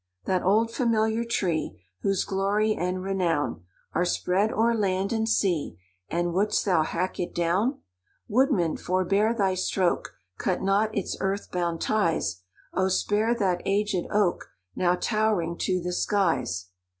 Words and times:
"That 0.25 0.41
old 0.41 0.71
familiar 0.71 1.23
tree, 1.23 1.79
Whose 2.01 2.23
glory 2.25 2.73
and 2.75 3.03
renown 3.03 3.63
Are 3.93 4.03
spread 4.03 4.51
o'er 4.51 4.73
land 4.73 5.13
and 5.13 5.29
sea, 5.29 5.77
And 6.09 6.33
wouldst 6.33 6.65
thou 6.65 6.81
hack 6.81 7.19
it 7.19 7.35
down? 7.35 7.81
Woodman, 8.27 8.77
forbear 8.77 9.31
thy 9.31 9.53
stroke! 9.53 10.13
Cut 10.39 10.63
not 10.63 10.97
its 10.97 11.17
earth 11.19 11.51
bound 11.51 11.81
ties; 11.81 12.41
Oh 12.73 12.87
spare 12.87 13.35
that 13.35 13.61
aged 13.63 14.07
oak, 14.09 14.49
Now 14.75 14.95
towering 14.95 15.55
to 15.59 15.79
the 15.79 15.93
skies! 15.93 16.69